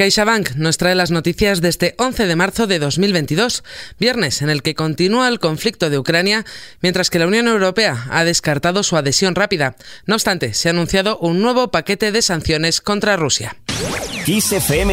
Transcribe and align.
CaixaBank 0.00 0.52
nos 0.56 0.78
trae 0.78 0.94
las 0.94 1.10
noticias 1.10 1.60
de 1.60 1.68
este 1.68 1.94
11 1.98 2.26
de 2.26 2.34
marzo 2.34 2.66
de 2.66 2.78
2022, 2.78 3.62
viernes 3.98 4.40
en 4.40 4.48
el 4.48 4.62
que 4.62 4.74
continúa 4.74 5.28
el 5.28 5.40
conflicto 5.40 5.90
de 5.90 5.98
Ucrania, 5.98 6.46
mientras 6.80 7.10
que 7.10 7.18
la 7.18 7.26
Unión 7.26 7.48
Europea 7.48 8.06
ha 8.08 8.24
descartado 8.24 8.82
su 8.82 8.96
adhesión 8.96 9.34
rápida. 9.34 9.76
No 10.06 10.14
obstante, 10.14 10.54
se 10.54 10.70
ha 10.70 10.72
anunciado 10.72 11.18
un 11.18 11.42
nuevo 11.42 11.70
paquete 11.70 12.12
de 12.12 12.22
sanciones 12.22 12.80
contra 12.80 13.18
Rusia. 13.18 13.58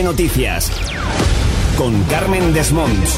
Noticias 0.03 0.69
con 1.77 2.03
Carmen 2.03 2.53
Desmonts. 2.53 3.17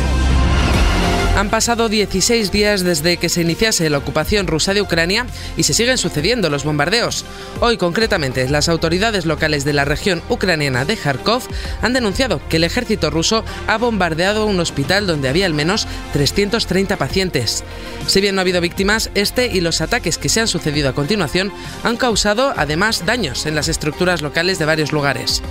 Han 1.36 1.50
pasado 1.50 1.88
16 1.88 2.52
días 2.52 2.84
desde 2.84 3.18
que 3.18 3.30
se 3.30 3.42
iniciase 3.42 3.90
la 3.90 3.98
ocupación 3.98 4.46
rusa 4.46 4.74
de 4.74 4.82
Ucrania 4.82 5.26
y 5.56 5.64
se 5.64 5.74
siguen 5.74 5.98
sucediendo 5.98 6.50
los 6.50 6.66
bombardeos. 6.66 7.24
Hoy, 7.62 7.78
concretamente, 7.78 8.48
las 8.50 8.68
autoridades 8.68 9.26
locales 9.26 9.64
de 9.64 9.74
la 9.74 9.86
región 9.86 10.22
ucraniana 10.28 10.84
de 10.84 10.98
Kharkov 10.98 11.44
han 11.82 11.94
denunciado 11.94 12.42
que 12.50 12.58
el 12.58 12.66
ejército 12.66 13.10
ruso 13.10 13.46
ha 13.68 13.78
bombardeado 13.78 14.46
un 14.46 14.60
hospital 14.60 15.08
donde 15.08 15.30
había 15.30 15.46
al 15.46 15.54
menos 15.54 15.88
330 16.12 16.98
pacientes. 16.98 17.64
Si 18.06 18.20
bien 18.20 18.36
no 18.36 18.42
ha 18.42 18.44
habido 18.44 18.60
víctimas, 18.60 19.10
este 19.16 19.48
y 19.48 19.62
los 19.62 19.80
ataques 19.80 20.18
que 20.18 20.30
se 20.30 20.42
han 20.42 20.48
sucedido 20.48 20.90
a 20.90 20.94
continuación 20.94 21.54
han 21.84 21.96
causado 21.96 22.54
además 22.58 23.06
daños 23.06 23.46
en 23.46 23.56
las 23.56 23.70
estructuras 23.70 24.22
locales 24.22 24.60
de 24.60 24.66
varios 24.66 24.92
lugares. 24.92 25.42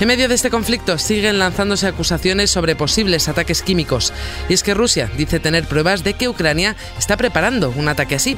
En 0.00 0.06
medio 0.06 0.28
de 0.28 0.36
este 0.36 0.50
conflicto 0.50 0.96
siguen 0.96 1.40
lanzándose 1.40 1.88
acusaciones 1.88 2.52
sobre 2.52 2.76
posibles 2.76 3.28
ataques 3.28 3.62
químicos, 3.62 4.12
y 4.48 4.54
es 4.54 4.62
que 4.62 4.72
Rusia 4.72 5.10
dice 5.16 5.40
tener 5.40 5.66
pruebas 5.66 6.04
de 6.04 6.14
que 6.14 6.28
Ucrania 6.28 6.76
está 6.96 7.16
preparando 7.16 7.70
un 7.70 7.88
ataque 7.88 8.14
así. 8.14 8.36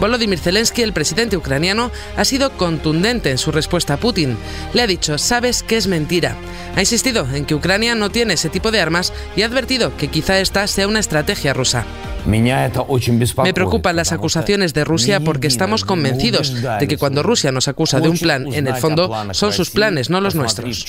Volodymyr 0.00 0.38
Zelensky, 0.38 0.80
el 0.80 0.94
presidente 0.94 1.36
ucraniano, 1.36 1.92
ha 2.16 2.24
sido 2.24 2.56
contundente 2.56 3.30
en 3.30 3.36
su 3.36 3.52
respuesta 3.52 3.94
a 3.94 3.96
Putin. 3.98 4.38
Le 4.72 4.80
ha 4.80 4.86
dicho, 4.86 5.18
sabes 5.18 5.62
que 5.62 5.76
es 5.76 5.86
mentira. 5.86 6.34
Ha 6.76 6.80
insistido 6.80 7.28
en 7.30 7.44
que 7.44 7.54
Ucrania 7.54 7.94
no 7.94 8.08
tiene 8.08 8.34
ese 8.34 8.48
tipo 8.48 8.70
de 8.70 8.80
armas 8.80 9.12
y 9.36 9.42
ha 9.42 9.46
advertido 9.46 9.94
que 9.98 10.08
quizá 10.08 10.40
esta 10.40 10.66
sea 10.66 10.88
una 10.88 11.00
estrategia 11.00 11.52
rusa. 11.52 11.84
Me 12.26 13.54
preocupan 13.54 13.96
las 13.96 14.12
acusaciones 14.12 14.74
de 14.74 14.84
Rusia 14.84 15.20
porque 15.20 15.48
estamos 15.48 15.84
convencidos 15.84 16.62
de 16.62 16.88
que 16.88 16.96
cuando 16.98 17.22
Rusia 17.22 17.52
nos 17.52 17.68
acusa 17.68 18.00
de 18.00 18.08
un 18.08 18.18
plan, 18.18 18.52
en 18.52 18.66
el 18.66 18.76
fondo 18.76 19.10
son 19.32 19.52
sus 19.52 19.70
planes, 19.70 20.10
no 20.10 20.20
los 20.20 20.34
nuestros. 20.34 20.84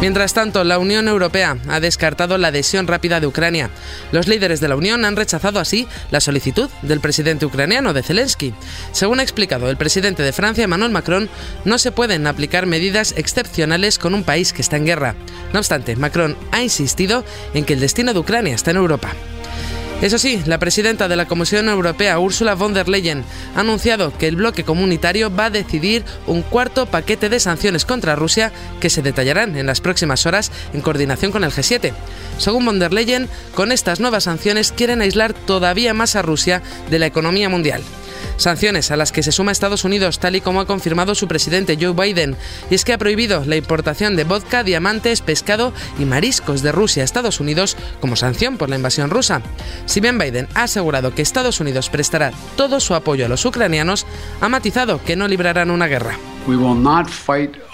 Mientras 0.00 0.34
tanto, 0.34 0.62
la 0.62 0.78
Unión 0.78 1.08
Europea 1.08 1.56
ha 1.68 1.80
descartado 1.80 2.36
la 2.36 2.48
adhesión 2.48 2.86
rápida 2.86 3.18
de 3.18 3.26
Ucrania. 3.26 3.70
Los 4.12 4.28
líderes 4.28 4.60
de 4.60 4.68
la 4.68 4.76
Unión 4.76 5.04
han 5.06 5.16
rechazado 5.16 5.58
así 5.58 5.88
la 6.10 6.20
solicitud 6.20 6.68
del 6.82 7.00
presidente 7.00 7.46
ucraniano 7.46 7.94
de 7.94 8.02
Zelensky. 8.02 8.52
Según 8.92 9.20
ha 9.20 9.22
explicado 9.22 9.70
el 9.70 9.78
presidente 9.78 10.22
de 10.22 10.34
Francia, 10.34 10.64
Emmanuel 10.64 10.92
Macron, 10.92 11.30
no 11.64 11.78
se 11.78 11.92
pueden 11.92 12.26
aplicar 12.26 12.66
medidas 12.66 13.14
excepcionales 13.16 13.98
con 13.98 14.14
un 14.14 14.22
país 14.22 14.52
que 14.52 14.62
está 14.62 14.76
en 14.76 14.84
guerra. 14.84 15.14
No 15.54 15.60
obstante, 15.60 15.96
Macron 15.96 16.36
ha 16.52 16.62
insistido 16.62 17.24
en 17.54 17.64
que 17.64 17.72
el 17.72 17.80
destino 17.80 18.12
de 18.12 18.20
Ucrania 18.20 18.54
está 18.54 18.72
en 18.72 18.76
Europa. 18.76 19.14
Eso 20.02 20.18
sí, 20.18 20.42
la 20.44 20.58
presidenta 20.58 21.08
de 21.08 21.16
la 21.16 21.24
Comisión 21.24 21.70
Europea, 21.70 22.18
Ursula 22.18 22.54
von 22.54 22.74
der 22.74 22.86
Leyen, 22.86 23.24
ha 23.54 23.60
anunciado 23.60 24.12
que 24.16 24.28
el 24.28 24.36
bloque 24.36 24.62
comunitario 24.62 25.34
va 25.34 25.46
a 25.46 25.50
decidir 25.50 26.04
un 26.26 26.42
cuarto 26.42 26.84
paquete 26.84 27.30
de 27.30 27.40
sanciones 27.40 27.86
contra 27.86 28.14
Rusia 28.14 28.52
que 28.78 28.90
se 28.90 29.00
detallarán 29.00 29.56
en 29.56 29.64
las 29.64 29.80
próximas 29.80 30.26
horas 30.26 30.52
en 30.74 30.82
coordinación 30.82 31.32
con 31.32 31.44
el 31.44 31.50
G7. 31.50 31.92
Según 32.36 32.66
von 32.66 32.78
der 32.78 32.92
Leyen, 32.92 33.28
con 33.54 33.72
estas 33.72 33.98
nuevas 33.98 34.24
sanciones 34.24 34.70
quieren 34.70 35.00
aislar 35.00 35.32
todavía 35.32 35.94
más 35.94 36.14
a 36.14 36.22
Rusia 36.22 36.62
de 36.90 36.98
la 36.98 37.06
economía 37.06 37.48
mundial. 37.48 37.82
Sanciones 38.36 38.90
a 38.90 38.96
las 38.96 39.12
que 39.12 39.22
se 39.22 39.32
suma 39.32 39.52
Estados 39.52 39.84
Unidos, 39.84 40.18
tal 40.18 40.36
y 40.36 40.40
como 40.40 40.60
ha 40.60 40.66
confirmado 40.66 41.14
su 41.14 41.26
presidente 41.26 41.78
Joe 41.80 41.92
Biden, 41.92 42.36
y 42.70 42.74
es 42.74 42.84
que 42.84 42.92
ha 42.92 42.98
prohibido 42.98 43.44
la 43.46 43.56
importación 43.56 44.16
de 44.16 44.24
vodka, 44.24 44.62
diamantes, 44.62 45.22
pescado 45.22 45.72
y 45.98 46.04
mariscos 46.04 46.62
de 46.62 46.72
Rusia 46.72 47.02
a 47.02 47.04
Estados 47.04 47.40
Unidos 47.40 47.76
como 48.00 48.16
sanción 48.16 48.58
por 48.58 48.68
la 48.68 48.76
invasión 48.76 49.10
rusa. 49.10 49.42
Si 49.86 50.00
bien 50.00 50.18
Biden 50.18 50.48
ha 50.54 50.64
asegurado 50.64 51.14
que 51.14 51.22
Estados 51.22 51.60
Unidos 51.60 51.90
prestará 51.90 52.32
todo 52.56 52.80
su 52.80 52.94
apoyo 52.94 53.26
a 53.26 53.28
los 53.28 53.44
ucranianos, 53.44 54.06
ha 54.40 54.48
matizado 54.48 55.02
que 55.02 55.16
no 55.16 55.28
librarán 55.28 55.70
una 55.70 55.86
guerra. 55.86 56.18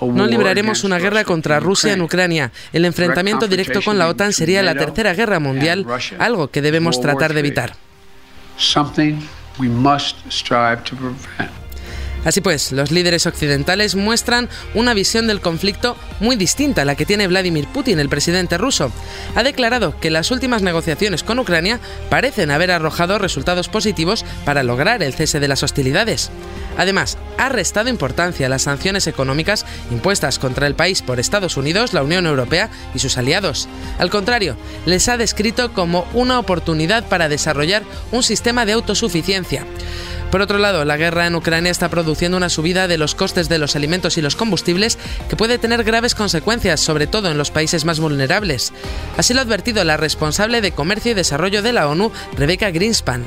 No 0.00 0.26
libraremos 0.26 0.84
una 0.84 0.98
guerra 0.98 1.24
contra 1.24 1.60
Rusia 1.60 1.92
en 1.92 2.00
Ucrania. 2.00 2.52
El 2.72 2.84
enfrentamiento 2.86 3.46
directo 3.46 3.82
con 3.82 3.98
la 3.98 4.08
OTAN 4.08 4.32
sería 4.32 4.62
la 4.62 4.74
tercera 4.74 5.12
guerra 5.12 5.40
mundial, 5.40 5.86
algo 6.18 6.48
que 6.48 6.62
debemos 6.62 7.00
tratar 7.00 7.34
de 7.34 7.40
evitar. 7.40 7.74
we 9.58 9.68
must 9.68 10.30
strive 10.30 10.84
to 10.84 10.96
prevent. 10.96 11.61
Así 12.24 12.40
pues, 12.40 12.72
los 12.72 12.90
líderes 12.90 13.26
occidentales 13.26 13.94
muestran 13.94 14.48
una 14.74 14.94
visión 14.94 15.26
del 15.26 15.40
conflicto 15.40 15.96
muy 16.20 16.36
distinta 16.36 16.82
a 16.82 16.84
la 16.84 16.94
que 16.94 17.06
tiene 17.06 17.26
Vladimir 17.26 17.66
Putin, 17.66 17.98
el 17.98 18.08
presidente 18.08 18.58
ruso. 18.58 18.92
Ha 19.34 19.42
declarado 19.42 19.98
que 19.98 20.10
las 20.10 20.30
últimas 20.30 20.62
negociaciones 20.62 21.22
con 21.22 21.38
Ucrania 21.38 21.80
parecen 22.10 22.50
haber 22.50 22.70
arrojado 22.70 23.18
resultados 23.18 23.68
positivos 23.68 24.24
para 24.44 24.62
lograr 24.62 25.02
el 25.02 25.14
cese 25.14 25.40
de 25.40 25.48
las 25.48 25.62
hostilidades. 25.62 26.30
Además, 26.76 27.18
ha 27.38 27.48
restado 27.48 27.88
importancia 27.88 28.46
a 28.46 28.48
las 28.48 28.62
sanciones 28.62 29.06
económicas 29.06 29.66
impuestas 29.90 30.38
contra 30.38 30.66
el 30.66 30.74
país 30.74 31.02
por 31.02 31.20
Estados 31.20 31.56
Unidos, 31.56 31.92
la 31.92 32.02
Unión 32.02 32.26
Europea 32.26 32.70
y 32.94 32.98
sus 32.98 33.18
aliados. 33.18 33.68
Al 33.98 34.10
contrario, 34.10 34.56
les 34.86 35.08
ha 35.08 35.16
descrito 35.16 35.72
como 35.72 36.06
una 36.14 36.38
oportunidad 36.38 37.04
para 37.04 37.28
desarrollar 37.28 37.82
un 38.10 38.22
sistema 38.22 38.64
de 38.64 38.72
autosuficiencia. 38.72 39.66
Por 40.32 40.40
otro 40.40 40.56
lado, 40.56 40.86
la 40.86 40.96
guerra 40.96 41.26
en 41.26 41.34
Ucrania 41.34 41.70
está 41.70 41.90
produciendo 41.90 42.38
una 42.38 42.48
subida 42.48 42.88
de 42.88 42.96
los 42.96 43.14
costes 43.14 43.50
de 43.50 43.58
los 43.58 43.76
alimentos 43.76 44.16
y 44.16 44.22
los 44.22 44.34
combustibles 44.34 44.98
que 45.28 45.36
puede 45.36 45.58
tener 45.58 45.84
graves 45.84 46.14
consecuencias, 46.14 46.80
sobre 46.80 47.06
todo 47.06 47.30
en 47.30 47.36
los 47.36 47.50
países 47.50 47.84
más 47.84 48.00
vulnerables. 48.00 48.72
Así 49.18 49.34
lo 49.34 49.40
ha 49.40 49.42
advertido 49.42 49.84
la 49.84 49.98
responsable 49.98 50.62
de 50.62 50.72
Comercio 50.72 51.12
y 51.12 51.14
Desarrollo 51.14 51.60
de 51.60 51.74
la 51.74 51.86
ONU, 51.86 52.12
Rebecca 52.34 52.70
Greenspan. 52.70 53.26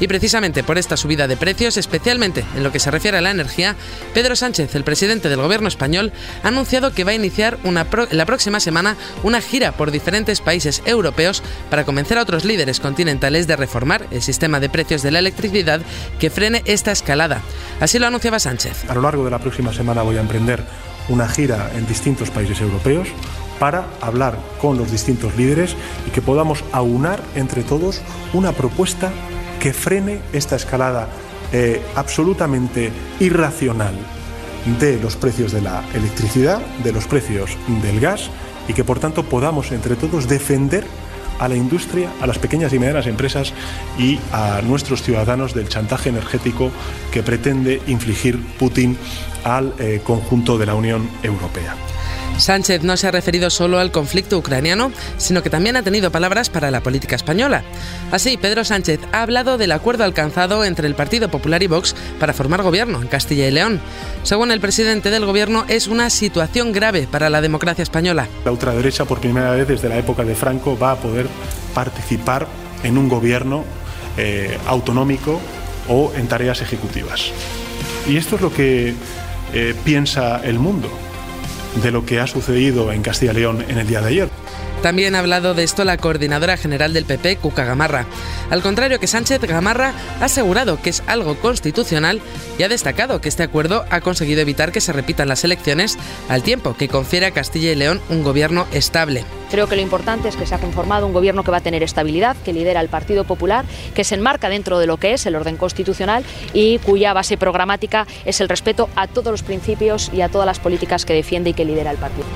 Y 0.00 0.08
precisamente 0.08 0.64
por 0.64 0.78
esta 0.78 0.96
subida 0.96 1.28
de 1.28 1.36
precios, 1.36 1.76
especialmente 1.76 2.42
en 2.56 2.62
lo 2.62 2.72
que 2.72 2.80
se 2.80 2.90
refiere 2.90 3.18
a 3.18 3.20
la 3.20 3.32
energía, 3.32 3.76
Pedro 4.14 4.34
Sánchez, 4.34 4.74
el 4.76 4.84
presidente 4.84 5.28
del 5.28 5.42
gobierno 5.42 5.68
español, 5.68 6.10
ha 6.42 6.48
anunciado 6.48 6.94
que 6.94 7.04
va 7.04 7.10
a 7.10 7.16
iniciar 7.16 7.58
la 8.12 8.24
próxima 8.24 8.60
semana 8.60 8.96
una 9.24 9.42
gira 9.42 9.72
por 9.72 9.90
diferentes 9.90 10.40
países 10.40 10.82
europeos 10.86 11.42
para 11.68 11.84
convencer 11.84 12.16
a 12.16 12.22
otros 12.22 12.46
líderes 12.46 12.80
continentales 12.80 13.46
de 13.46 13.56
reformar 13.56 14.06
el 14.10 14.22
sistema 14.22 14.58
de 14.58 14.70
precios 14.70 15.02
de 15.02 15.10
la 15.10 15.18
electricidad 15.18 15.82
que 16.18 16.30
frena 16.30 16.45
esta 16.54 16.92
escalada. 16.92 17.42
Así 17.80 17.98
lo 17.98 18.06
anunciaba 18.06 18.38
Sánchez. 18.38 18.88
A 18.88 18.94
lo 18.94 19.02
largo 19.02 19.24
de 19.24 19.30
la 19.30 19.38
próxima 19.38 19.72
semana 19.72 20.02
voy 20.02 20.16
a 20.16 20.20
emprender 20.20 20.64
una 21.08 21.28
gira 21.28 21.70
en 21.74 21.86
distintos 21.86 22.30
países 22.30 22.60
europeos 22.60 23.08
para 23.58 23.86
hablar 24.00 24.38
con 24.60 24.76
los 24.78 24.90
distintos 24.90 25.36
líderes 25.36 25.76
y 26.06 26.10
que 26.10 26.22
podamos 26.22 26.64
aunar 26.72 27.22
entre 27.34 27.62
todos 27.62 28.02
una 28.32 28.52
propuesta 28.52 29.10
que 29.60 29.72
frene 29.72 30.20
esta 30.32 30.56
escalada 30.56 31.08
eh, 31.52 31.80
absolutamente 31.94 32.92
irracional 33.20 33.94
de 34.80 34.98
los 35.00 35.16
precios 35.16 35.52
de 35.52 35.62
la 35.62 35.84
electricidad, 35.94 36.60
de 36.82 36.92
los 36.92 37.06
precios 37.06 37.56
del 37.82 38.00
gas 38.00 38.30
y 38.68 38.74
que 38.74 38.84
por 38.84 38.98
tanto 38.98 39.24
podamos 39.24 39.70
entre 39.72 39.94
todos 39.94 40.28
defender 40.28 40.84
a 41.38 41.48
la 41.48 41.56
industria, 41.56 42.10
a 42.20 42.26
las 42.26 42.38
pequeñas 42.38 42.72
y 42.72 42.78
medianas 42.78 43.06
empresas 43.06 43.52
y 43.98 44.18
a 44.32 44.60
nuestros 44.62 45.02
ciudadanos 45.02 45.54
del 45.54 45.68
chantaje 45.68 46.08
energético 46.08 46.70
que 47.12 47.22
pretende 47.22 47.80
infligir 47.86 48.40
Putin 48.58 48.96
al 49.44 49.74
eh, 49.78 50.00
conjunto 50.02 50.58
de 50.58 50.66
la 50.66 50.74
Unión 50.74 51.08
Europea. 51.22 51.76
Sánchez 52.38 52.82
no 52.82 52.96
se 52.96 53.06
ha 53.06 53.10
referido 53.10 53.48
solo 53.48 53.78
al 53.78 53.90
conflicto 53.90 54.36
ucraniano, 54.36 54.92
sino 55.16 55.42
que 55.42 55.50
también 55.50 55.76
ha 55.76 55.82
tenido 55.82 56.12
palabras 56.12 56.50
para 56.50 56.70
la 56.70 56.82
política 56.82 57.16
española. 57.16 57.62
Así, 58.12 58.36
Pedro 58.36 58.62
Sánchez 58.64 59.00
ha 59.12 59.22
hablado 59.22 59.56
del 59.56 59.72
acuerdo 59.72 60.04
alcanzado 60.04 60.64
entre 60.64 60.86
el 60.86 60.94
Partido 60.94 61.30
Popular 61.30 61.62
y 61.62 61.66
Vox 61.66 61.96
para 62.20 62.34
formar 62.34 62.62
gobierno 62.62 63.00
en 63.00 63.08
Castilla 63.08 63.48
y 63.48 63.50
León. 63.50 63.80
Según 64.22 64.52
el 64.52 64.60
presidente 64.60 65.10
del 65.10 65.24
gobierno, 65.24 65.64
es 65.68 65.86
una 65.86 66.10
situación 66.10 66.72
grave 66.72 67.08
para 67.10 67.30
la 67.30 67.40
democracia 67.40 67.82
española. 67.82 68.28
La 68.44 68.52
ultraderecha, 68.52 69.06
por 69.06 69.20
primera 69.20 69.52
vez 69.52 69.66
desde 69.66 69.88
la 69.88 69.96
época 69.96 70.22
de 70.24 70.34
Franco, 70.34 70.78
va 70.78 70.92
a 70.92 70.96
poder 70.96 71.26
participar 71.74 72.46
en 72.82 72.98
un 72.98 73.08
gobierno 73.08 73.64
eh, 74.18 74.58
autonómico 74.66 75.40
o 75.88 76.12
en 76.14 76.28
tareas 76.28 76.60
ejecutivas. 76.60 77.30
Y 78.06 78.18
esto 78.18 78.36
es 78.36 78.42
lo 78.42 78.52
que 78.52 78.94
eh, 79.54 79.74
piensa 79.84 80.40
el 80.44 80.58
mundo 80.58 80.90
de 81.82 81.90
lo 81.90 82.04
que 82.04 82.20
ha 82.20 82.26
sucedido 82.26 82.92
en 82.92 83.02
Castilla 83.02 83.32
y 83.32 83.36
León 83.36 83.64
en 83.68 83.78
el 83.78 83.86
día 83.86 84.00
de 84.00 84.08
ayer. 84.08 84.28
También 84.86 85.16
ha 85.16 85.18
hablado 85.18 85.52
de 85.52 85.64
esto 85.64 85.84
la 85.84 85.96
coordinadora 85.96 86.56
general 86.56 86.92
del 86.92 87.06
PP, 87.06 87.38
Cuca 87.38 87.64
Gamarra. 87.64 88.06
Al 88.50 88.62
contrario 88.62 89.00
que 89.00 89.08
Sánchez, 89.08 89.40
Gamarra 89.40 89.92
ha 90.20 90.26
asegurado 90.26 90.80
que 90.80 90.90
es 90.90 91.02
algo 91.08 91.34
constitucional 91.40 92.20
y 92.56 92.62
ha 92.62 92.68
destacado 92.68 93.20
que 93.20 93.28
este 93.28 93.42
acuerdo 93.42 93.84
ha 93.90 94.00
conseguido 94.00 94.42
evitar 94.42 94.70
que 94.70 94.80
se 94.80 94.92
repitan 94.92 95.26
las 95.26 95.42
elecciones 95.42 95.98
al 96.28 96.44
tiempo 96.44 96.76
que 96.76 96.86
confiere 96.86 97.26
a 97.26 97.32
Castilla 97.32 97.72
y 97.72 97.74
León 97.74 98.00
un 98.10 98.22
gobierno 98.22 98.68
estable. 98.70 99.24
Creo 99.50 99.68
que 99.68 99.74
lo 99.74 99.82
importante 99.82 100.28
es 100.28 100.36
que 100.36 100.46
se 100.46 100.54
ha 100.54 100.60
conformado 100.60 101.04
un 101.04 101.12
gobierno 101.12 101.42
que 101.42 101.50
va 101.50 101.56
a 101.56 101.62
tener 101.62 101.82
estabilidad, 101.82 102.36
que 102.44 102.52
lidera 102.52 102.80
el 102.80 102.88
Partido 102.88 103.24
Popular, 103.24 103.64
que 103.92 104.04
se 104.04 104.14
enmarca 104.14 104.48
dentro 104.48 104.78
de 104.78 104.86
lo 104.86 104.98
que 104.98 105.14
es 105.14 105.26
el 105.26 105.34
orden 105.34 105.56
constitucional 105.56 106.24
y 106.52 106.78
cuya 106.78 107.12
base 107.12 107.36
programática 107.36 108.06
es 108.24 108.40
el 108.40 108.48
respeto 108.48 108.88
a 108.94 109.08
todos 109.08 109.32
los 109.32 109.42
principios 109.42 110.12
y 110.14 110.20
a 110.20 110.28
todas 110.28 110.46
las 110.46 110.60
políticas 110.60 111.04
que 111.04 111.12
defiende 111.12 111.50
y 111.50 111.54
que 111.54 111.64
lidera 111.64 111.90
el 111.90 111.98
partido. 111.98 112.26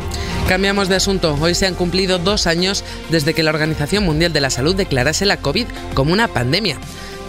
Cambiamos 0.51 0.89
de 0.89 0.97
asunto. 0.97 1.39
Hoy 1.41 1.55
se 1.55 1.69
han 1.69 1.77
cumplido 1.77 2.19
dos 2.19 2.49
años 2.49 2.83
desde 3.09 3.35
que 3.35 3.45
la 3.45 3.53
Organización 3.53 4.03
Mundial 4.03 4.33
de 4.33 4.41
la 4.41 4.51
Salud 4.51 4.75
declarase 4.75 5.25
la 5.25 5.37
COVID 5.37 5.67
como 5.95 6.13
una 6.13 6.27
pandemia. 6.27 6.77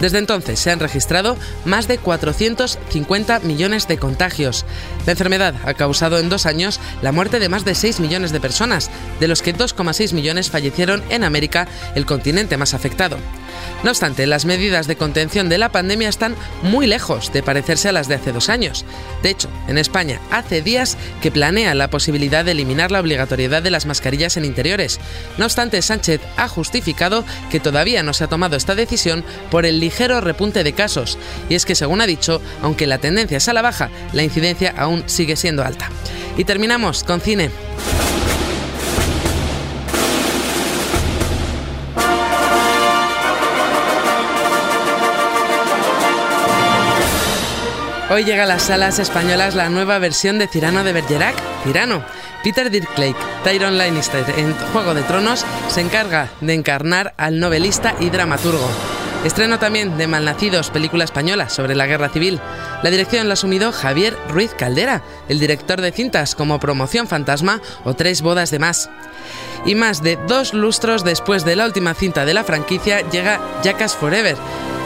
Desde 0.00 0.18
entonces 0.18 0.58
se 0.58 0.72
han 0.72 0.80
registrado 0.80 1.36
más 1.64 1.86
de 1.86 1.98
450 1.98 3.38
millones 3.44 3.86
de 3.86 3.96
contagios. 3.96 4.66
La 5.06 5.12
enfermedad 5.12 5.54
ha 5.64 5.74
causado 5.74 6.18
en 6.18 6.30
dos 6.30 6.46
años 6.46 6.80
la 7.00 7.12
muerte 7.12 7.38
de 7.38 7.48
más 7.48 7.64
de 7.64 7.76
6 7.76 8.00
millones 8.00 8.32
de 8.32 8.40
personas, 8.40 8.90
de 9.20 9.28
los 9.28 9.40
que 9.40 9.54
2,6 9.54 10.14
millones 10.14 10.50
fallecieron 10.50 11.00
en 11.08 11.22
América, 11.22 11.68
el 11.94 12.06
continente 12.06 12.56
más 12.56 12.74
afectado. 12.74 13.18
No 13.82 13.90
obstante, 13.90 14.26
las 14.26 14.44
medidas 14.44 14.86
de 14.86 14.96
contención 14.96 15.48
de 15.48 15.58
la 15.58 15.70
pandemia 15.70 16.08
están 16.08 16.36
muy 16.62 16.86
lejos 16.86 17.32
de 17.32 17.42
parecerse 17.42 17.88
a 17.88 17.92
las 17.92 18.08
de 18.08 18.14
hace 18.14 18.32
dos 18.32 18.48
años. 18.48 18.84
De 19.22 19.30
hecho, 19.30 19.48
en 19.68 19.78
España 19.78 20.20
hace 20.30 20.62
días 20.62 20.96
que 21.20 21.30
planea 21.30 21.74
la 21.74 21.90
posibilidad 21.90 22.44
de 22.44 22.52
eliminar 22.52 22.90
la 22.90 23.00
obligatoriedad 23.00 23.62
de 23.62 23.70
las 23.70 23.86
mascarillas 23.86 24.36
en 24.36 24.44
interiores. 24.44 25.00
No 25.38 25.44
obstante, 25.44 25.82
Sánchez 25.82 26.20
ha 26.36 26.48
justificado 26.48 27.24
que 27.50 27.60
todavía 27.60 28.02
no 28.02 28.12
se 28.12 28.24
ha 28.24 28.28
tomado 28.28 28.56
esta 28.56 28.74
decisión 28.74 29.24
por 29.50 29.66
el 29.66 29.80
ligero 29.80 30.20
repunte 30.20 30.64
de 30.64 30.72
casos. 30.72 31.18
Y 31.48 31.54
es 31.54 31.66
que, 31.66 31.74
según 31.74 32.00
ha 32.00 32.06
dicho, 32.06 32.40
aunque 32.62 32.86
la 32.86 32.98
tendencia 32.98 33.38
es 33.38 33.48
a 33.48 33.52
la 33.52 33.62
baja, 33.62 33.90
la 34.12 34.22
incidencia 34.22 34.74
aún 34.76 35.04
sigue 35.06 35.36
siendo 35.36 35.64
alta. 35.64 35.90
Y 36.36 36.44
terminamos 36.44 37.04
con 37.04 37.20
cine. 37.20 37.50
Hoy 48.12 48.24
llega 48.24 48.42
a 48.42 48.46
las 48.46 48.64
salas 48.64 48.98
españolas 48.98 49.54
la 49.54 49.70
nueva 49.70 49.98
versión 49.98 50.38
de 50.38 50.46
Cirano 50.46 50.84
de 50.84 50.92
Bergerac, 50.92 51.34
Cirano. 51.64 52.04
Peter 52.44 52.70
Dinklage, 52.70 53.16
Tyron 53.42 53.78
Lannister 53.78 54.22
en 54.36 54.52
Juego 54.52 54.92
de 54.92 55.02
Tronos 55.02 55.46
se 55.68 55.80
encarga 55.80 56.28
de 56.42 56.52
encarnar 56.52 57.14
al 57.16 57.40
novelista 57.40 57.94
y 58.00 58.10
dramaturgo. 58.10 58.68
Estreno 59.24 59.60
también 59.60 59.96
de 59.98 60.08
Malnacidos, 60.08 60.70
película 60.70 61.04
española 61.04 61.48
sobre 61.48 61.76
la 61.76 61.86
guerra 61.86 62.08
civil. 62.08 62.40
La 62.82 62.90
dirección 62.90 63.28
la 63.28 63.32
ha 63.32 63.34
asumido 63.34 63.70
Javier 63.70 64.16
Ruiz 64.28 64.52
Caldera, 64.52 65.02
el 65.28 65.38
director 65.38 65.80
de 65.80 65.92
cintas 65.92 66.34
como 66.34 66.58
Promoción 66.58 67.06
Fantasma 67.06 67.60
o 67.84 67.94
Tres 67.94 68.20
Bodas 68.20 68.50
de 68.50 68.58
Más. 68.58 68.90
Y 69.64 69.76
más 69.76 70.02
de 70.02 70.18
dos 70.26 70.54
lustros 70.54 71.04
después 71.04 71.44
de 71.44 71.54
la 71.54 71.66
última 71.66 71.94
cinta 71.94 72.24
de 72.24 72.34
la 72.34 72.42
franquicia 72.42 73.08
llega 73.10 73.40
Jackass 73.62 73.94
Forever, 73.94 74.36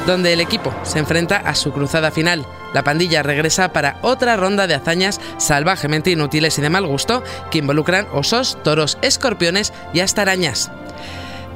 donde 0.06 0.34
el 0.34 0.42
equipo 0.42 0.74
se 0.82 0.98
enfrenta 0.98 1.38
a 1.38 1.54
su 1.54 1.72
cruzada 1.72 2.10
final. 2.10 2.46
La 2.74 2.84
pandilla 2.84 3.22
regresa 3.22 3.72
para 3.72 3.96
otra 4.02 4.36
ronda 4.36 4.66
de 4.66 4.74
hazañas 4.74 5.18
salvajemente 5.38 6.10
inútiles 6.10 6.58
y 6.58 6.60
de 6.60 6.68
mal 6.68 6.86
gusto 6.86 7.24
que 7.50 7.58
involucran 7.58 8.06
osos, 8.12 8.58
toros, 8.62 8.98
escorpiones 9.00 9.72
y 9.94 10.00
hasta 10.00 10.20
arañas. 10.20 10.70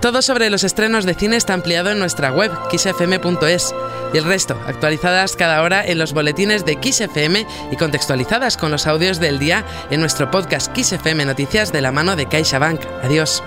Todo 0.00 0.22
sobre 0.22 0.48
los 0.48 0.64
estrenos 0.64 1.04
de 1.04 1.14
cine 1.14 1.36
está 1.36 1.52
ampliado 1.52 1.90
en 1.90 1.98
nuestra 1.98 2.32
web, 2.32 2.50
kissfm.es, 2.70 3.74
y 4.14 4.16
el 4.16 4.24
resto, 4.24 4.58
actualizadas 4.66 5.36
cada 5.36 5.60
hora 5.62 5.84
en 5.84 5.98
los 5.98 6.14
boletines 6.14 6.64
de 6.64 6.76
KissFM 6.76 7.46
y 7.70 7.76
contextualizadas 7.76 8.56
con 8.56 8.70
los 8.70 8.86
audios 8.86 9.20
del 9.20 9.38
día 9.38 9.64
en 9.90 10.00
nuestro 10.00 10.30
podcast 10.30 10.72
KissFM 10.72 11.26
Noticias 11.26 11.70
de 11.70 11.82
la 11.82 11.92
mano 11.92 12.16
de 12.16 12.26
CaixaBank. 12.26 12.80
Adiós. 13.02 13.42